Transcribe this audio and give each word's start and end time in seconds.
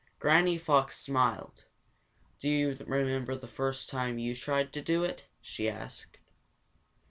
Granny 0.17 0.57
Fox 0.57 0.97
smiled. 0.97 1.65
"Do 2.39 2.49
you 2.49 2.75
remember 2.87 3.35
the 3.35 3.45
first 3.45 3.87
time 3.87 4.17
you 4.17 4.33
tried 4.35 4.73
to 4.73 4.81
do 4.81 5.03
it?" 5.03 5.25
she 5.43 5.69
asked. 5.69 6.17